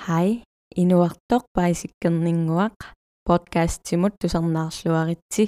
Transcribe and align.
Hej, 0.00 0.42
inuartoq 0.80 1.44
paisikkerningguaq 1.56 2.76
podcast-timut 3.28 4.14
tusarnaarluaritsi 4.20 5.44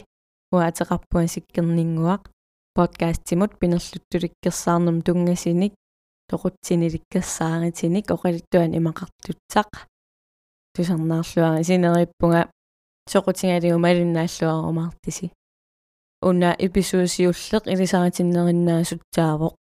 uateqarpuan 0.52 1.28
sikkerninguaq 1.34 2.28
podcast-timut 2.76 3.52
pinerluttulikkersaarnum 3.60 4.98
tungasinik 5.06 5.72
toqutsinilikkersaaritinik 6.30 8.12
oqalittuan 8.14 8.76
imaqartutsaq 8.80 9.70
tusarnaarluari 10.76 11.64
sinerippunga 11.70 12.42
soqutingaliu 13.12 13.78
malinnaаллуарумаартиси 13.84 15.26
уна 16.28 16.50
эпизоодсиуллеq 16.66 17.64
илисаратиннериннаасутсаавоq 17.72 19.58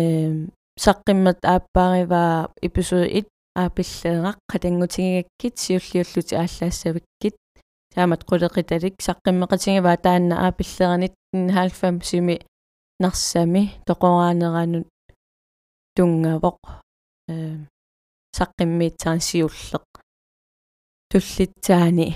эм 0.00 0.36
саққиммат 0.84 1.40
ааппаариваа 1.52 2.48
эпизод 2.66 3.04
1 3.20 3.35
аапиллеэрaq 3.62 4.36
qatangutigigakkit 4.52 5.54
siulliulluti 5.64 6.34
ааллаассавиккит 6.42 7.36
таамат 7.94 8.22
qulеqitalik 8.28 8.96
саққиммеқатигиваа 9.06 9.96
таанна 10.04 10.34
аапиллеранит 10.46 11.14
90 11.32 12.04
сими 12.10 12.36
нарсами 13.02 13.62
тоқораанеранут 13.88 14.88
тунгавоқ 15.96 16.58
э 17.28 17.34
саққиммиитсаан 18.36 19.20
сиуллеқ. 19.28 19.86
Туллитсаани. 21.10 22.08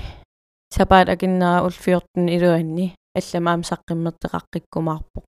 Сапаат 0.74 1.08
акиннера 1.08 1.64
улфиортун 1.66 2.28
илуанни. 2.36 2.94
Алламаам 3.18 3.62
саққиммертеқаққиккумаарпоқ 3.70 5.26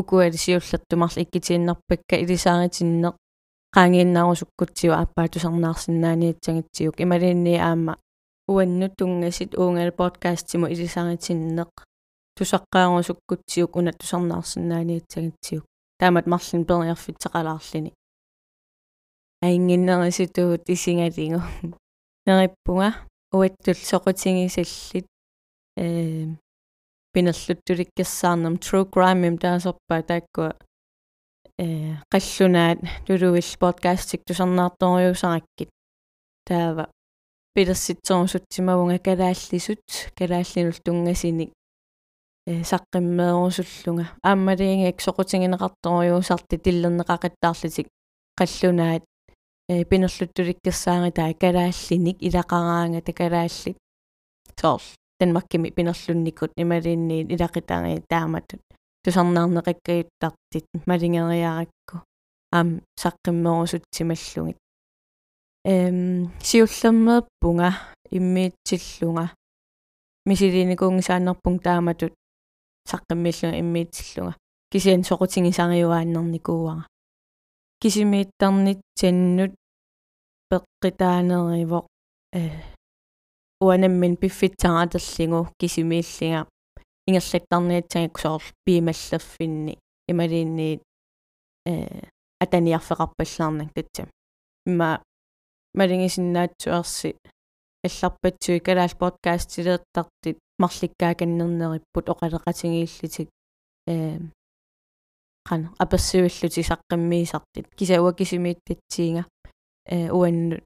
укуали 0.00 0.36
сиуллертумарла 0.44 1.22
иккитииннарпакка 1.24 2.16
илисааритиннеқ 2.22 3.16
qaangiinnarusukkutsiu 3.74 4.92
appaatusernaarsinnaaniatsangitsиук 5.02 6.96
ималиинни 7.04 7.54
аама 7.58 7.94
уаннут 8.52 8.92
тунгасит 8.98 9.54
уungala 9.54 9.92
подкастиму 10.00 10.66
илисариtinneq 10.74 11.72
тусаққаарусуккутсиук 12.36 13.76
уна 13.78 13.92
тусарнаарсиннаaniatsangitsиук 14.00 15.64
таамат 15.98 16.26
марлин 16.32 16.62
периарфитсеқалаарлини 16.68 17.90
аингиннериситуут 19.46 20.68
исингалигу 20.74 21.40
нериппунга 22.26 22.88
уаттул 23.32 23.78
соқутингисаллит 23.90 25.06
э 25.76 26.26
пинерлуттуликкерсаарнам 27.12 28.54
true 28.64 28.86
crime 28.94 29.26
им 29.26 29.36
таасерпаа 29.38 30.02
тааккуа 30.02 30.50
э 31.58 31.96
qallunaat 32.12 32.78
tuluil 33.06 33.50
podcastik 33.60 34.20
tusarnaartoriusarakkit 34.28 35.68
taava 36.48 36.84
pilersitsorusutimavunga 37.54 38.98
kalaallisut 39.06 39.84
kalaallinul 40.18 40.78
tungasini 40.84 41.46
э 42.50 42.62
саққиммеерусуллунга 42.70 44.06
ааммалиингаак 44.30 44.98
соқутингинеқарторюусарти 45.06 46.56
тиллернеқақиттаарлитик 46.64 47.88
қаллунаат 48.40 49.04
э 49.72 49.84
пинерлуттуликкерсаари 49.90 51.10
таа 51.18 51.32
калааллиник 51.42 52.16
илақараанга 52.28 53.00
такалааллит 53.08 53.76
соорл 54.60 54.86
танмаккими 55.18 55.68
пинерлунникут 55.76 56.52
ималиинниит 56.56 57.28
илақитаари 57.34 58.02
тааматут 58.08 58.62
тусарнаарнеқаккаюттартит 59.04 60.66
малингериаракку. 60.86 62.04
Аам 62.52 62.82
саққиммерусутсималлугит 62.96 64.58
эм 65.64 66.32
сиуллермеэппунга 66.42 67.70
иммиитсиллунга 68.10 69.30
мисилиникуунгисааннерпун 70.26 71.58
тааматут 71.58 72.14
саққиммиллунга 72.90 73.58
иммиитсиллунга 73.60 74.36
кисиан 74.70 75.02
соқутингисариуааннерникууара 75.08 76.86
кисимииттарнитсаннут 77.80 79.52
пеққитаанеривоқ 80.50 81.86
э 82.34 82.42
уанаммин 83.60 84.16
пиффитсаратерлигу 84.16 85.48
кисимииллига 85.58 86.46
ингерлаттарниатсагик 87.06 88.18
соорл 88.18 88.42
пиималлерфинни 88.64 89.78
ималиинниит 90.08 90.82
э 91.66 92.06
атаниарфеқарпаллаарнак 92.42 93.70
татсам 93.74 94.08
имма 94.66 95.02
малингисиннаатсуарси 95.74 97.16
алларпатсуи 97.86 98.58
калаал 98.66 98.94
подкастилеэртартит 99.02 100.38
марликкааканнернериппут 100.58 102.08
оқалеқатингииллитик 102.12 103.28
э 103.88 104.18
қан 105.48 105.62
аперсивиллути 105.78 106.62
саққиммиисартит 106.70 107.66
кисауа 107.78 108.12
кисимииттатсиинга 108.12 109.24
э 109.86 110.10
уанну 110.10 110.56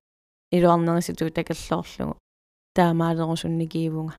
илуарнериситу 0.52 1.30
такаллоорлугу 1.30 2.18
таамаалерусунникиивунга 2.74 4.16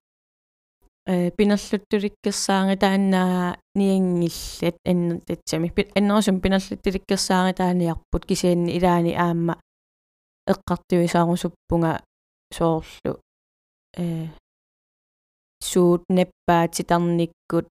пинерлуттуликкерсаари 1.08 2.76
тааннаа 2.76 3.56
ниангиллат 3.74 4.76
анна 4.84 5.20
татсами 5.20 5.72
аннерусум 5.96 6.40
пинерлуттуликкерсаари 6.40 7.54
тааниарпут 7.54 8.26
кисианни 8.26 8.76
илаани 8.76 9.14
аама 9.14 9.54
эққартуисаарусуппунга 10.52 12.02
соорлу. 12.52 13.20
Э 13.96 14.28
суут 15.60 16.04
наппаати 16.08 16.82
тарниккут 16.82 17.68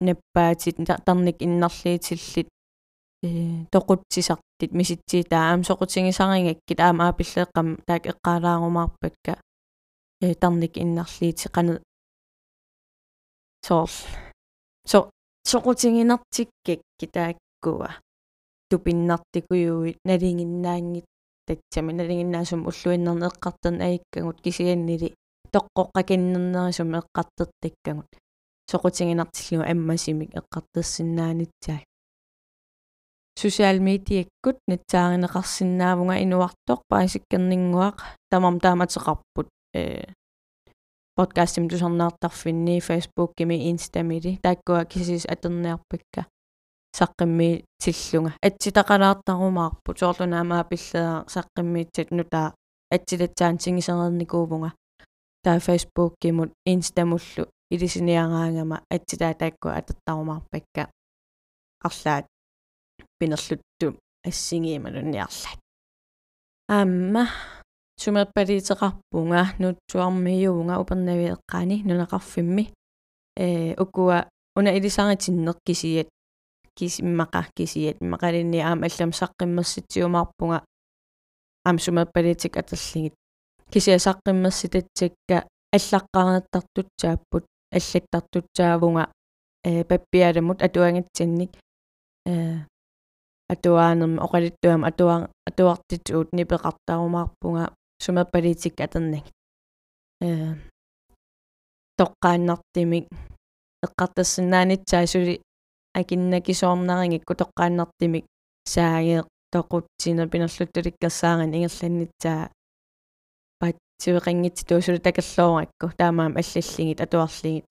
наппаати 0.00 0.72
тарник 1.06 1.42
иннарлиитиллит. 1.42 2.48
Э 3.22 3.64
тоқутсисартит 3.72 4.72
миситсии 4.72 5.22
таа 5.22 5.50
аам 5.50 5.62
соқутингисарингаккит 5.62 6.80
аама 6.80 7.08
аапиллеэққам 7.08 7.82
таак 7.86 8.06
эққаалаарумаарпакка 8.06 9.40
э 10.22 10.34
тарник 10.34 10.78
иннарлиити 10.78 11.48
қана 11.48 11.80
соорл 13.68 13.92
со 14.90 15.10
соqutiginartikkak 15.50 16.80
kitaakkuа 17.00 17.90
тупиннартикуйуит 18.70 19.98
налингиннаангит 20.04 21.04
татсами 21.46 21.92
налингиннаасум 21.92 22.66
уллуиннерне 22.68 23.26
эққартан 23.30 23.76
аиккагут 23.86 24.40
кисианнили 24.44 25.14
тоққоққакиннернерисум 25.54 26.90
эққартертаккагут 27.00 28.10
соqutiginartillуга 28.70 29.70
аммасимик 29.72 30.30
эққартассиннаанитсаа 30.40 31.80
social 33.38 33.78
media-ккут 33.88 34.58
натсааринеқарсинаавунга 34.70 36.16
инуартоқ 36.24 36.80
паасиккернингуақ 36.90 37.96
тамам 38.30 38.56
тааматеқарпут 38.64 39.48
э 39.74 40.12
подкастим 41.18 41.68
тусарнаартарфинни 41.68 42.78
фейсбуккими 42.78 43.56
инстамили 43.70 44.38
тааккуа 44.40 44.84
кисис 44.84 45.26
атерниарпакка 45.26 46.26
саққимми 46.98 47.64
тиллунга. 47.82 48.30
Атситақалаартарумаарпу 48.46 49.90
соорлунаамаа 49.98 50.62
пиллеа 50.70 51.24
саққиммиитсат 51.34 52.12
нутаа 52.14 52.54
атсилатсаан 52.94 53.58
сигисерерникуувнга 53.58 54.70
таа 55.42 55.58
фейсбуккимут 55.58 56.52
инстамуллу 56.64 57.50
илисиниараангама 57.74 58.76
атситаа 58.88 59.34
тааккуа 59.34 59.74
атертарумаарпакка 59.80 60.82
арлаат. 61.82 62.26
Пинерлутту. 63.18 63.98
Ассигиималунниарлаат 64.24 65.58
аама 66.68 67.24
сумерпалиитеқарпунга 68.02 69.42
нутсуармиюунга 69.58 70.74
упернавиэққани 70.82 71.82
нунеқарфимми. 71.88 72.64
Э 73.36 73.74
укуа 73.82 74.28
уна 74.56 74.70
илисаритиннеқ 74.78 75.58
кисият 75.66 76.08
кисиммақа 76.78 77.46
кисият 77.56 78.00
мақалинни 78.00 78.60
аама 78.60 78.86
аллам 78.86 79.10
саққиммерситсиумаарпунга 79.20 80.64
аама 81.64 81.78
сумерпалиитик 81.78 82.56
атерлигит 82.56 83.14
кисиа 83.72 83.98
саққиммерситатсакка 83.98 85.46
аллаққарнаттартутсааппут 85.76 87.44
аллаттартутсаавунга 87.76 89.04
э 89.64 89.84
паппиаламут 89.84 90.62
атуангатсинник 90.62 91.50
э 92.26 92.64
атуаанерма 93.48 94.22
оқалиттуама 94.26 94.88
атуа 94.88 95.28
атуартитуут 95.48 96.32
нипеқартарумаарпунга 96.32 97.72
сумаппалитик 98.02 98.80
атернак 98.80 99.24
э 100.22 100.54
тоққааннартимик 101.98 103.06
эққартассинаанитсаа 103.84 105.06
сули 105.12 105.34
акиннакисоорнарингикку 105.98 107.34
тоққааннартимик 107.42 108.24
саагеэ 108.72 109.26
тоқутсина 109.54 110.22
пинерлуттуликкерсаарин 110.32 111.54
ингерланнитсаа 111.56 112.50
сивеқингит 114.00 114.62
туусулу 114.68 114.98
такаллооракку 114.98 115.90
таамаам 115.96 116.36
аллаллигит 116.36 117.00
атуарлигит. 117.00 117.66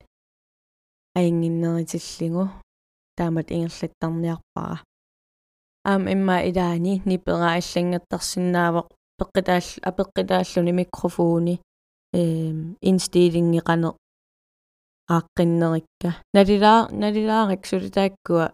Аингиннеритиллигу 1.16 2.50
таамат 3.16 3.50
ингерлаттарниарпара 3.52 4.84
аам 5.86 6.04
имма 6.12 6.38
илаани 6.50 7.02
нипера 7.06 7.56
аллангаттарсинаавоқ 7.58 8.88
пеққитаал 9.20 9.68
апеққитааллуни 9.90 10.72
микрофони 10.82 11.56
эм 12.14 12.78
инстилингеқане 12.82 13.90
ааққиннерикка 15.16 16.10
налилаа 16.34 16.90
налилаарик 16.92 17.66
сулитааккуа 17.66 18.54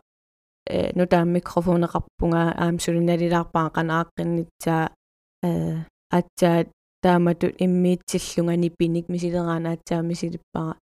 э 0.69 0.91
ну 0.95 1.03
таам 1.07 1.29
микрофонеқарпунга 1.37 2.41
аам 2.63 2.79
сулиналилаарпаа 2.79 3.67
қанааққиннитсаа 3.77 4.83
э 5.43 5.49
атсаа 6.17 6.65
тааматут 7.03 7.59
иммиитсиллунга 7.59 8.55
нипиник 8.55 9.09
мисилераана 9.09 9.73
атсаа 9.75 10.01
мисилиппара. 10.01 10.77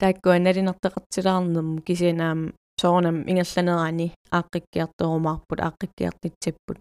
Тааккуа 0.00 0.38
налинертеқартилаарнерм 0.38 1.82
кисинаам 1.86 2.40
соорнам 2.80 3.16
ингерланерани 3.30 4.06
ааққиккиарторумаарпут 4.38 5.60
ааққиккиартитсаппут 5.66 6.78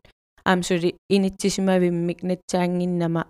аамсули 0.50 0.90
инитсисимавиммик 1.16 2.20
натсаангиннама 2.30 3.22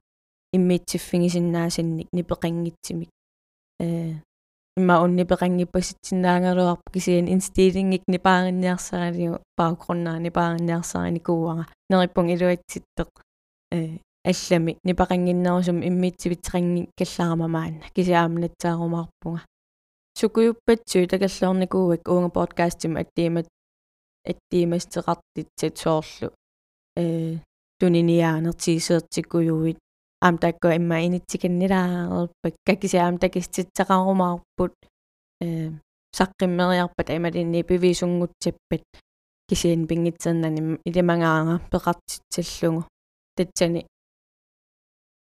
иммиитсиффигисиннаасинник 0.55 2.07
нипеқангитсимик 2.17 3.09
э 3.79 4.13
имма 4.77 4.95
уннипеқангиппаситсиннаангеруарпу 5.03 6.91
кисиан 6.93 7.27
инстилингик 7.27 8.03
нипааринниарсаралиу 8.07 9.39
баукруннаа 9.57 10.17
нипааринниарсарани 10.25 11.19
кууага 11.19 11.65
нериппун 11.89 12.29
илуатситтеқ 12.33 13.09
э 13.73 13.99
аллами 14.29 14.77
нипақангиннерусум 14.87 15.77
иммиитсивитсеқанги 15.89 16.89
каллаарамамаана 16.97 17.85
кисиаамнатсаарумаарпунга 17.95 19.41
сукуйуппатсуи 20.19 21.05
такаллоорникууак 21.13 22.07
уунга 22.07 22.29
подкастим 22.39 22.93
аттиимат 23.01 23.47
аттиимастеқартитсат 24.31 25.75
соорлу 25.83 26.29
э 26.97 27.37
туниниаанертиисеертиккуйуит 27.79 29.77
аам 30.21 30.37
такко 30.37 30.75
имма 30.75 31.05
инитсиканнилаарерпак 31.05 32.53
какисаам 32.65 33.15
такиститсақарумаарпут 33.23 34.73
э 35.41 35.71
саққиммериарпат 36.17 37.09
амалинни 37.09 37.63
пивисунгутсаппат 37.63 38.83
кисиан 39.47 39.87
пингитсернани 39.87 40.61
илимангаага 40.89 41.55
пеқартитсаллугу 41.71 42.81
татсани 43.35 43.81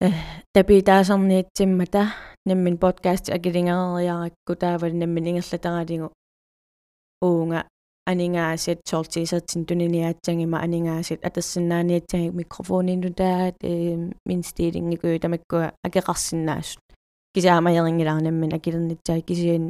э 0.05 0.09
табитаасарниатсиммата 0.53 2.03
наммин 2.45 2.77
подкаст 2.77 3.29
акилингериаракку 3.29 4.55
таавал 4.55 4.93
наммин 5.01 5.27
ингерлатаралигу 5.29 6.07
уунга 7.21 7.61
анингаасит 8.11 8.79
сортисертин 8.89 9.65
туниниаатсангима 9.65 10.57
анингаасит 10.65 11.23
атассинааниатсаги 11.27 12.29
микрофонинутаат 12.39 13.55
э 13.63 13.73
минстилингикуи 14.29 15.19
тамаккуа 15.23 15.73
акеқарсинаасут 15.87 16.83
кисаамаерингилаарнаммин 17.33 18.55
акилернитсаа 18.57 19.21
кисиан 19.27 19.65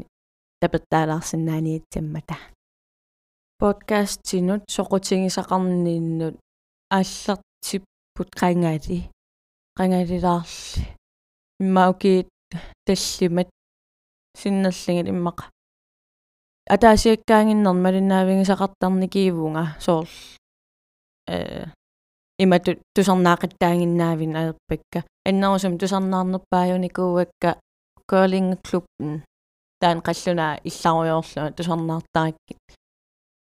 тапертаалаарсинааниатсаммата 0.62 2.38
подкастинут 3.62 4.64
соқутингисақарниннут 4.76 6.36
ааллартиппут 6.98 8.30
қангаали 8.42 8.98
қангалилаарли 9.78 10.82
иммаукиит 11.60 12.28
таллимат 12.86 13.50
синнерлингит 14.40 15.08
иммақа 15.14 15.44
атаасиаккаангиннер 16.70 17.74
малиннаавигисақартарникиивунга 17.74 19.76
соорл 19.80 20.08
э 21.28 21.66
имату 22.38 22.78
тусарнаақаттаангиннаавин 22.96 24.36
аерпакка 24.36 25.04
аннерусум 25.26 25.78
тусарнаарнерпааюникууакка 25.78 27.58
curling 28.10 28.58
клубben 28.66 29.24
таан 29.82 30.00
қаллуна 30.08 30.48
илларуйоорлу 30.70 31.54
тусарнаартаракки 31.58 32.54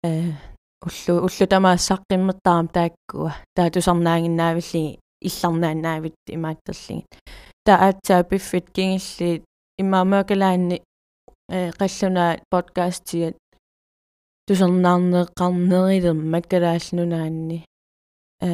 э 0.04 0.32
уллу 0.86 1.14
уллу 1.26 1.44
тамаассаққиммертарам 1.54 2.66
тааккуа 2.76 3.32
таа 3.56 3.70
тусарнаангиннаавилли 3.70 4.98
илларнааннаавит 5.28 6.16
имааттерлигит 6.36 7.06
таа 7.64 7.76
аатсаа 7.86 8.22
пиффит 8.30 8.66
кингилли 8.76 9.44
имаамаакалаанни 9.82 10.82
э 11.48 11.70
қаллуна 11.78 12.40
подкастиат 12.50 13.36
тусернаарнеэққарнерилер 14.46 16.14
маккалааллунаанни 16.14 17.64
э 18.42 18.48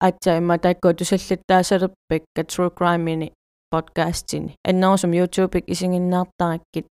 атса 0.00 0.38
имма 0.38 0.58
такко 0.58 0.94
тусаллаттаасалерпакка 0.94 2.42
true 2.50 2.70
crime-ини 2.78 3.32
подкастини 3.70 4.56
аннерусум 4.64 5.12
youtube-ик 5.12 5.64
исигиннаартараккит 5.72 6.88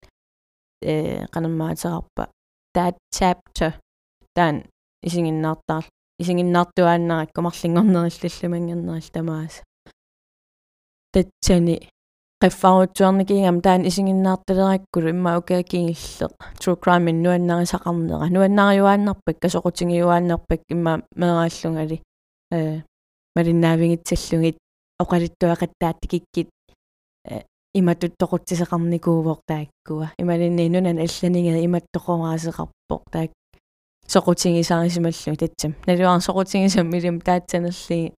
э 0.82 1.26
канаммаатерарпа 1.32 2.28
that 2.76 2.96
chapter 3.16 3.72
таан 4.34 4.64
исигиннаартаар 5.02 5.84
исигиннаартуааннаракку 6.20 7.40
марлингорнериллаллумангернерил 7.40 9.10
тамаас 9.12 9.62
татсани 11.12 11.88
qiffaruutsuarnikingam 12.42 13.58
taan 13.62 13.84
isinginnaartalerakkulu 13.90 15.08
imma 15.14 15.36
ukaakingilleq 15.40 16.34
true 16.60 16.76
crime 16.82 17.12
nuannarisakarnera 17.12 18.28
nuannariuaannarpak 18.34 19.36
kasoqutingiuaannarpak 19.42 20.62
imma 20.74 20.92
meeraallungali 21.20 21.96
э 22.54 22.80
малиннаавигитсаллугит 23.36 24.56
оқалиттуақаттааттикиккит 25.02 26.48
иматут 27.74 28.12
тоқутсисеқарникуувоқ 28.22 29.40
тааккуа 29.50 30.06
ималинни 30.22 30.68
нунан 30.74 30.98
алланигери 31.04 31.66
иматтоқораасеқарпоқ 31.66 33.02
таак 33.12 33.30
соқутингисарисималлу 34.14 35.36
татсам 35.36 35.74
налуар 35.86 36.20
соқутингисам 36.26 36.86
милим 36.94 37.20
таатсанерли 37.20 38.12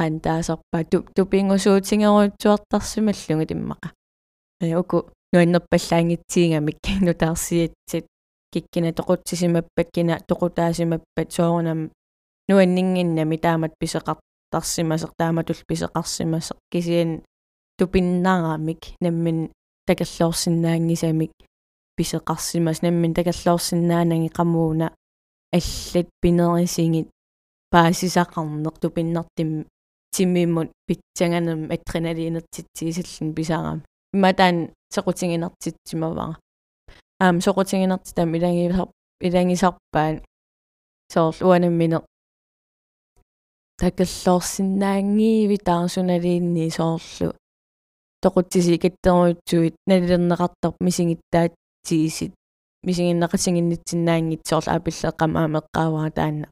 qantaasarpa 0.00 0.78
tu 0.90 0.98
tupingusuutigeruutsuartarsimallugu 1.14 3.44
timmaqa 3.50 3.88
uku 4.80 4.98
nuannerpallaangitsiingamik 5.32 6.78
nutaarsiatsit 7.04 8.06
kikkina 8.52 8.90
toqutsisimappat 8.98 9.88
kina 9.94 10.14
toqutaasimappat 10.28 11.28
soorunam 11.36 11.80
nuanninginnami 12.48 13.36
taamat 13.44 13.72
piseqartarsimaseq 13.80 15.12
taamatul 15.18 15.60
piseqarsimaseq 15.68 16.58
kisian 16.72 17.10
tupinnaramik 17.78 18.82
nammin 19.04 19.38
takalloorsinnaangisamik 19.86 21.32
piseqarsimas 21.96 22.78
nammin 22.82 23.12
takalloorsinnaanangi 23.14 24.30
qamuuna 24.38 24.86
аллат 25.58 26.08
пинерисигит 26.22 27.08
паасисақарнеқ 27.72 28.76
тупиннартим 28.82 29.50
тиммиммут 30.14 30.70
питсанганам 30.86 31.70
адреналинертитсиисаллун 31.74 33.34
писарам 33.34 33.78
иматаан 34.12 34.56
соқутингинартитсимавара 34.94 36.38
аам 37.20 37.36
соқутингинартитам 37.46 38.34
илангисар 38.36 38.88
илангисарпаан 39.20 40.14
соорл 41.12 41.46
уанаммине 41.48 41.98
такаллоорсинаангииви 43.80 45.56
таарсуналиинни 45.68 46.68
соорлу 46.78 47.28
тоқутсиси 48.22 48.78
каттеруутсуит 48.84 49.74
налилернеқартар 49.88 50.74
мисигиттаат 50.80 51.52
тиисит. 51.86 52.32
Мисигиннеқасингиннитсиннаангит 52.86 54.46
соорл 54.46 54.68
апиллеққам 54.76 55.32
аамеққаавара 55.40 56.10
таанна 56.10 56.46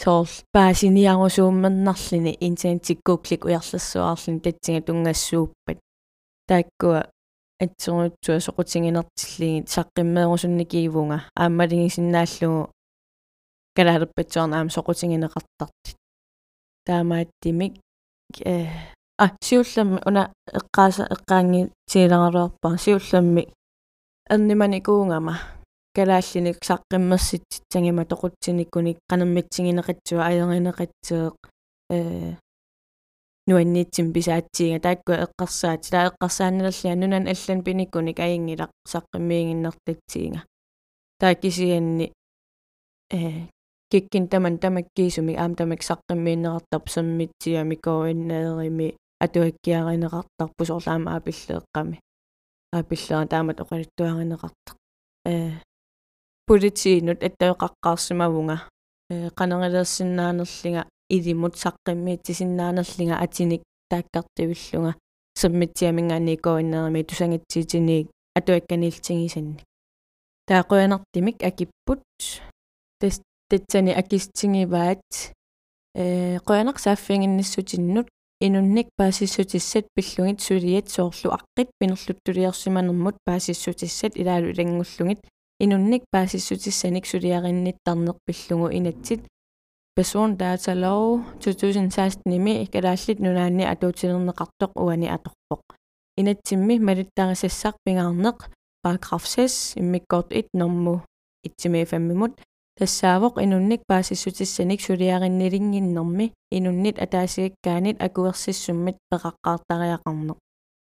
э 0.00 0.04
соорл 0.04 0.26
паасиниарусууммернарлини 0.52 2.36
интернетиккууклик 2.40 3.44
уярлассуаарлин 3.44 4.40
татсига 4.40 4.80
тунгассууппат 4.86 5.78
тааккуа 6.48 7.00
атсеруутсуа 7.62 8.40
соқутингинертиллигит 8.46 9.68
саққиммеерусунникиивунга 9.68 11.18
ааммалигисиннааллугу 11.36 12.70
калаалерпатсуарна 13.76 14.56
аама 14.58 14.70
соқутингинеқартартит 14.76 15.96
таамааттимик 16.86 17.74
э 18.44 18.66
а 19.18 19.28
сиулламми 19.42 20.00
уна 20.06 20.32
эққааса 20.58 21.02
эққаанги 21.14 21.70
тиилараруарпаа 21.90 22.78
сиулламми 22.78 23.52
эрниманикуунгама 24.30 25.59
калааллиник 25.94 26.58
саққиммерсит 26.64 27.44
тангима 27.72 28.04
тоқутсиниккуник 28.04 28.98
канаммитсигинеқатсуа 29.10 30.22
аеринеқатсеэқ 30.30 31.36
э 31.90 32.36
нуанниитсим 33.46 34.12
писаатсиинга 34.12 34.80
таакку 34.80 35.12
эққарсаат. 35.12 35.82
Таа 35.90 36.08
эққарсаанналлиа 36.10 36.94
нунан 36.94 37.26
аллан 37.32 37.64
пиниккуник 37.66 38.18
аингилақ 38.20 38.70
саққиммиингиннартатсиинга 38.92 40.40
тааккисианни 41.20 42.12
э 43.10 43.48
киккин 43.90 44.28
таман 44.28 44.58
тамаккиисуми 44.58 45.34
аам 45.34 45.54
тамак 45.58 45.82
саққиммииннеқартарп 45.82 46.86
саммитсиами 46.94 47.74
коиннеерими 47.74 48.94
атуаккиаринеқартарпу 49.24 50.64
сорлаама 50.64 51.16
апиллеэққами 51.16 51.96
апиллера 52.72 53.26
таамат 53.26 53.60
оқалиттуаринеқартақ 53.60 54.76
э 55.26 55.50
аттаоқаққарсимавунга 56.50 58.56
э 59.10 59.30
қанерилерсиннаанерлинга 59.38 60.82
илимут 61.08 61.54
саққиммиитсисиннаанерлинга 61.56 63.16
атиник 63.24 63.62
тааккартивиллунга 63.90 64.94
саммитсиамингаани 65.34 66.36
коиннерими 66.36 67.02
тусангитсиитиниик 67.02 68.08
атуакканилтигисанник 68.38 69.60
таақуянартимик 70.48 71.36
акиппут 71.48 72.00
тас 73.00 73.20
татсани 73.48 73.92
акистингиваат 73.92 75.02
э 75.94 76.38
сааффингинниссутиннут 76.84 78.08
инунник 78.40 78.88
паасиссутиссат 78.96 79.86
пиллугит 79.94 80.40
сулиат 80.40 80.88
соорлу 80.88 81.36
аққит 81.36 81.68
пинерлуттулиарсиманермут 81.78 83.16
паасиссутиссат 83.24 84.16
илаалу 84.16 84.50
илангуллугит 84.50 85.20
инунник 85.64 86.02
паасиссутиссаник 86.12 87.04
сулиаринниттарнеқ 87.06 88.16
пиллугу 88.26 88.68
инатсит 88.78 89.20
person 89.94 90.36
data 90.40 90.72
law 90.74 91.20
2016 91.40 92.20
ими 92.24 92.64
икалааллит 92.64 93.18
нунаанни 93.20 93.64
атуутилернеқартоқ 93.72 94.72
уани 94.84 95.08
аторпоқ 95.16 95.62
инатсимми 96.20 96.74
малиттарисассақ 96.88 97.74
пингаарнеқ 97.84 98.38
paragraf 98.84 99.24
6 99.26 99.76
иммиккорт 99.80 100.32
1 100.32 100.48
норму 100.54 101.02
итсимифаммимут 101.46 102.32
тассаавоқ 102.78 103.34
инунник 103.44 103.82
паасиссутиссаник 103.90 104.80
сулиариннилингиннэрми 104.80 106.32
инуннит 106.56 106.96
атаасигаккаанит 107.04 107.96
акуерсиссуммит 108.06 108.96
пеқаққаартариақарнеқ 109.10 110.38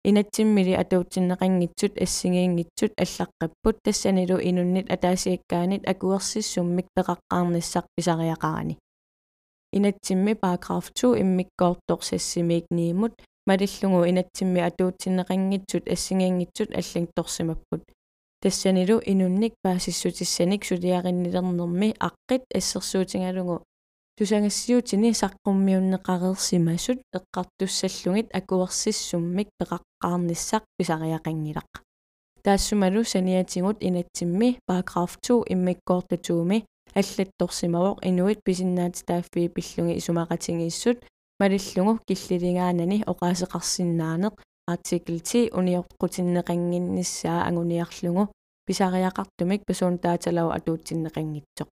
инатсиммили 0.10 0.74
атуутсиннеқангитсут 0.82 1.94
ассигиингитсут 2.06 2.92
аллаққаппут 3.04 3.76
тассанилу 3.84 4.38
инуннит 4.50 4.92
атаасигаккаанит 4.96 5.88
акуерсиссуммик 5.92 6.88
пеқаққаарниссақ 6.96 7.86
писариақарани 7.96 8.78
инатсимми 9.74 10.34
paragraf 10.44 10.86
2 10.94 11.22
иммиккоортторсассимиик 11.22 12.66
ниимут 12.70 13.14
малиллугу 13.48 14.06
инатсимми 14.12 14.62
атуутсиннеқангитсут 14.70 15.90
ассигиингитсут 15.94 16.70
аллангторсимаппут 16.80 17.82
тассанилу 18.42 19.02
инунник 19.12 19.54
паасиссутиссаник 19.64 20.62
сулиариннилернэрми 20.66 21.96
аққит 22.08 22.44
ассерсуутингалугу 22.54 23.64
тусангассиутини 24.18 25.12
саққуммиуннеқарерсимасут 25.22 27.00
эққартуссаллугит 27.18 28.28
акуерсиссуммик 28.40 29.50
пеқаққарниссақ 29.60 30.64
писариақангилақ 30.78 31.72
таассумалу 32.46 33.04
саниатингут 33.04 33.78
инатсимми 33.88 34.50
paragraf 34.70 35.12
2 35.22 35.44
иммиккоортатууми 35.54 36.64
аллатторсимавоқ 36.96 37.98
инуит 38.10 38.40
писиннаати 38.48 39.04
тааффи 39.10 39.50
пиллунги 39.56 39.98
исумақатингииссут 40.00 40.98
малиллугу 41.42 42.00
киллилингаанани 42.08 43.04
оqaасеқарсиннаанеқ 43.12 44.34
артикл 44.74 45.18
10 45.20 45.52
униортқутиннеқангинниссаа 45.60 47.40
агуниарлугу 47.50 48.24
писариақартумик 48.68 49.62
пасуун 49.68 49.98
тааталау 50.04 50.50
атуутсиннеқангитсоқ 50.58 51.68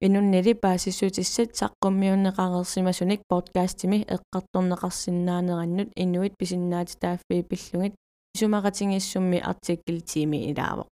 инуннили 0.00 0.52
паасиссутиссат 0.52 1.50
саққуммиуннеқарерсимасуник 1.60 3.20
подкастими 3.28 4.06
эққарторнеқарсиннаанераннут 4.14 5.88
инуит 5.96 6.34
писиннаати 6.38 6.96
тааффи 6.96 7.42
пиллугит 7.42 7.94
исумақатингиссумми 8.34 9.38
артикл 9.38 9.98
10 9.98 10.50
илаавоқ. 10.50 10.88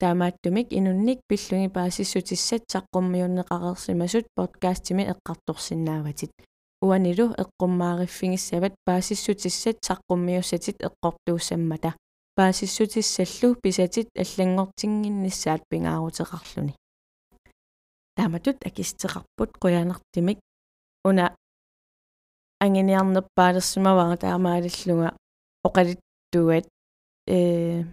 Таамааттумик 0.00 0.72
инунник 0.72 1.20
пиллуги 1.28 1.68
паасиссутиссат 1.68 2.62
саққуммиуннеқарерсимасут 2.72 4.26
подкастими 4.34 5.02
эққарторсинааватит 5.12 6.32
уанилу 6.82 7.34
эққуммаариффигиссават 7.42 8.74
паасиссутиссат 8.84 9.76
саққуммиуссатит 9.86 10.76
эққортууссаммата 10.82 11.94
паасиссутиссаллу 12.34 13.54
писатит 13.62 14.08
аллангортингиннссаат 14.16 15.62
пингаарутеқарлуни 15.70 16.74
тааматут 18.20 18.58
акистеқарпут 18.68 19.50
қуянартимик 19.62 20.38
уна 21.08 21.34
ангиниарнерпаалерсимавара 22.60 24.16
таамаалиллунга 24.16 25.16
оқалиттуат 25.64 26.66
э 27.26 27.84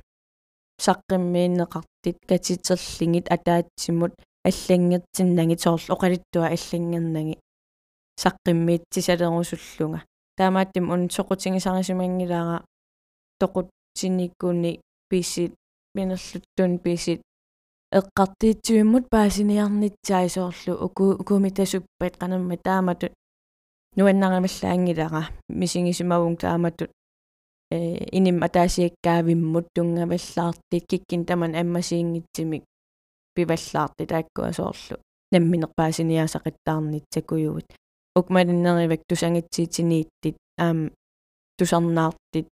саққиммииннеқартит 0.86 2.17
катитерлингит 2.27 3.31
атаатсимут 3.31 4.13
аллангертиннанги 4.43 5.55
соорлу 5.63 5.96
оқалиттуа 5.96 6.48
аллангернанги 6.55 7.39
саққиммиитсисалерусуллунга. 8.24 10.03
Таамааттим 10.36 10.91
ун 10.91 11.10
соқутингисарисимангилаара 11.10 12.65
тоқутсиниккуни 13.39 14.81
писит 15.10 15.55
минерлуттун 15.96 16.79
писит 16.79 17.22
эққартиитсуиммут 17.91 19.10
паасиниарнитсаи 19.10 20.27
соорлу 20.27 20.74
уку 20.86 21.12
укумитасуппат 21.22 22.17
қанамма 22.22 22.58
таамату 22.58 23.08
нуаннарамаллаангилара 23.96 25.29
мисигисимавун 25.50 26.38
тааматут 26.38 26.91
э 27.72 27.77
иним 28.17 28.44
атаасиаккаавиммут 28.44 29.67
тунгаваллаартит 29.75 30.84
киккин 30.89 31.25
таман 31.25 31.56
аммасиингитсимик 31.56 32.63
пиваллаарти 33.36 34.06
тааккуа 34.06 34.53
соорлу 34.53 34.98
намминерпаасиниасақиттаарнитсакуйуут 35.32 37.67
укмалиннеривак 38.17 39.01
тусангитсиитинииттит 39.08 40.38
аам 40.58 40.91
тусарнаартит. 41.58 42.48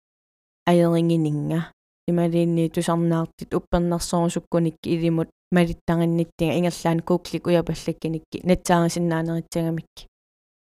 Аерингининга 0.66 1.72
ималиинни 2.10 2.68
тусарнаартит 2.74 3.54
уппернарсорусуккуник 3.54 4.76
илимут 4.84 5.28
малиттаринниттига 5.56 6.52
ингерлаан 6.58 7.00
кууклик 7.00 7.46
уяпаллаккиникки 7.46 8.38
натсаарисиннаанеритсагамикки 8.48 10.02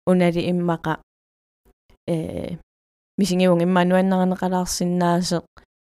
унали 0.09 0.41
иммаqa 0.51 0.93
э 2.07 2.57
мисингивун 3.17 3.63
иммануаннернеқалаарсиннаасеқ 3.65 5.45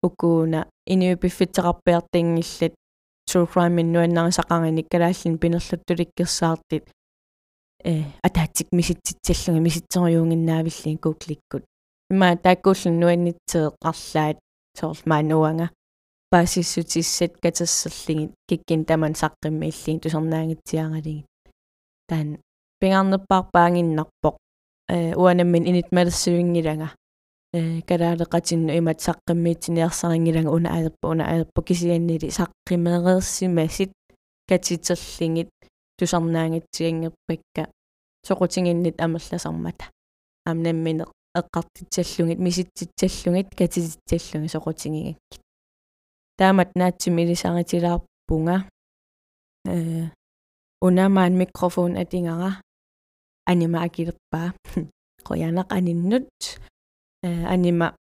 укууна 0.02 0.60
иниупиффитсеқарпиартингиллат 0.92 2.74
true 3.28 3.46
crime 3.52 3.74
миннуаннарисақариник 3.78 4.86
калааллин 4.92 5.38
пинерлуттуликкерсаартит 5.42 6.84
э 7.84 8.02
атаатсик 8.26 8.68
миситситсаллунга 8.72 9.62
миситсериунгиннаавиллин 9.66 10.98
кукликкут. 10.98 11.64
Имма 12.10 12.36
тааккууллун 12.36 12.98
нуаннитсеэққарлаат 13.00 14.38
соорл 14.38 14.49
маануанга 15.04 15.70
паасиссутиссат 16.30 17.32
катассерлигит 17.42 18.32
киккин 18.48 18.84
таман 18.84 19.12
саққиммииллин 19.12 20.00
тусернаангитсиаралигит 20.00 21.26
таан 22.08 22.38
пингарнерпаарпаангиннарпоқ 22.80 24.36
э 24.88 25.14
уанаммин 25.16 25.64
инит 25.70 25.88
малерсуингилага 25.92 26.88
э 27.52 27.82
калаалеқатинну 27.88 28.70
имат 28.78 28.98
саққиммиитсиниарсарингилага 29.06 30.50
уна 30.56 30.68
аерпа 30.76 31.08
уна 31.08 31.24
аерпа 31.32 31.62
кисианнили 31.62 32.28
саққимереерсимасит 32.38 33.92
катитерлингит 34.48 35.50
тусарнаангатсиангерпакка 35.98 37.62
соқутингиннит 38.26 39.00
амерласармата 39.00 39.84
амнаммине 40.44 41.04
эққартитсаллугит 41.38 42.38
миситситсаллугит 42.38 43.54
катититсаллуги 43.54 44.48
соқутингигаккит 44.48 45.40
таамат 46.38 46.70
наатсимилисаритилаарпунга 46.74 48.56
э 49.66 50.08
унамаан 50.80 51.34
микрофон 51.36 51.96
атингара 51.96 52.62
анима 53.46 53.82
акилерпаа 53.86 54.54
qoyanaq 55.26 55.68
aninнут 55.68 56.28
э 57.22 57.44
анима 57.54 57.96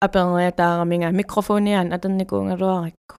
аперниатаараминга 0.00 1.10
микрофониан 1.10 1.92
атерникуунгалуаракку 1.92 3.14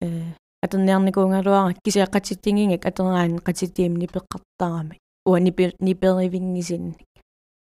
э 0.00 0.34
атерниарникуунгалуарак 0.64 1.76
кисиаққатиттингигак 1.84 2.86
атераан 2.86 3.38
қатитиимни 3.46 4.06
пеққартарами 4.06 4.96
уани 5.26 5.50
ниперивингисинник. 5.80 7.04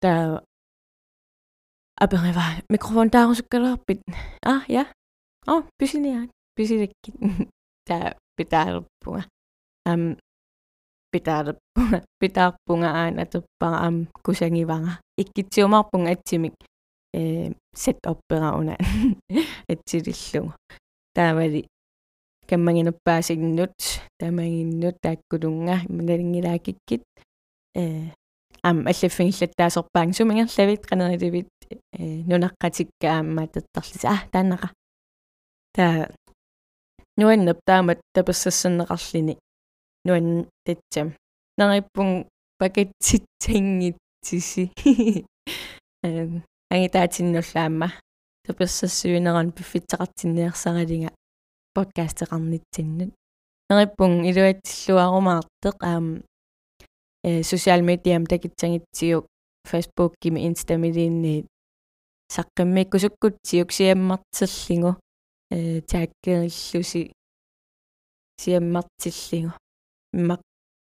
Таа 0.02 0.44
аперива 2.02 2.44
микрофон 2.70 3.10
таарусуккалерпит 3.10 4.02
а 4.44 4.62
я 4.68 4.88
о 5.46 5.62
писиниа 5.78 6.30
писилекки 6.56 7.14
таа 7.88 8.16
питаарпунга 8.36 9.26
ам 9.86 10.18
питаарпунга 11.12 12.04
питаарпунга 12.20 12.90
аана 13.02 13.26
туппара 13.26 13.86
ам 13.88 14.08
кусангивага 14.26 15.00
иккитсиумарпунга 15.22 16.12
атсимик 16.12 16.56
э 17.14 17.54
сет 17.76 18.00
опперауна 18.12 18.78
атсилиллугу 19.70 20.56
таавали 21.14 21.68
каммагинерпаасигнут 22.50 23.78
тамагиннут 24.18 24.98
тааккулунга 25.02 25.76
имналингилаакиккит 25.88 27.04
э 27.76 28.10
ам 28.64 28.88
аллаффигиллаттаасерпаан 28.88 30.14
сумингерлавит 30.14 30.88
канериливит 30.88 31.50
э 31.94 32.24
нунаққатиккаамма 32.30 33.44
таттарлис 33.54 34.06
а 34.06 34.18
тааннаqa 34.32 34.68
таа 35.76 36.10
нуаннап 37.18 37.60
таамат 37.66 38.00
таперсассаннеқарлини 38.16 39.38
нуан 40.06 40.48
татсам 40.66 41.08
нериппун 41.58 42.10
пакетситсингитсиси 42.60 44.64
э 46.04 46.06
агитаатиннуллаама 46.70 47.88
таперсассуинеран 48.46 49.52
пиффитсақартинниарсаралинга 49.58 51.12
подкастеқарнитсиннут 51.76 53.12
нериппун 53.70 54.12
илуатсиллуарумаартеқ 54.30 55.76
аам 55.82 56.06
э 57.24 57.42
social 57.52 57.82
media 57.90 58.16
такитсангитсиук 58.32 59.26
facebook 59.72 60.12
кими 60.22 60.40
инстамилиинни 62.32 62.88
саққиммиккусуккутсиук 62.92 63.72
сиаммартиллигу 63.72 64.96
э 65.52 65.82
тааккериллуси 65.82 67.12
сиаммартиллигу 68.42 69.52
иммақ 70.14 70.42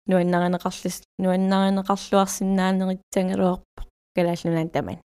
нуаннаринеқарлус 0.07 1.03
нуаннаринеқарлуарсинаанеритсангалуарпо 1.19 3.83
калааллунаан 4.15 4.69
таман 4.69 5.01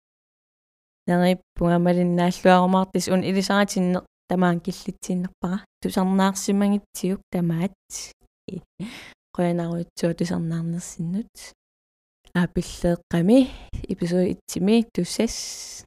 нериппугамалиннааллуарумаартис 1.06 3.08
ун 3.08 3.22
илисаратинне 3.22 4.00
тамаан 4.28 4.60
киллитсииннерпара 4.60 5.64
тусарнаарсимагитсиук 5.82 7.20
тамаат 7.32 7.72
qoyanaruitsua 9.36 10.14
tusarnaarnersinnut 10.18 11.34
аапиллеэкками 12.34 13.48
эпизод 13.88 14.26
итсими 14.32 14.86
туссас 14.94 15.84